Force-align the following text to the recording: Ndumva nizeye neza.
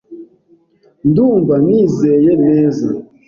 Ndumva 1.07 1.53
nizeye 1.65 2.31
neza. 2.45 2.87